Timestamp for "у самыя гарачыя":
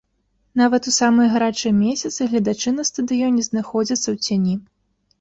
0.91-1.73